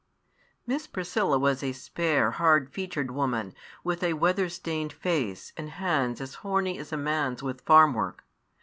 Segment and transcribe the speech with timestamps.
[0.65, 3.53] Miss Priscilla was a spare, hard featured woman,
[3.83, 8.23] with a weather stained face, and hands as horny as a man's with farm work.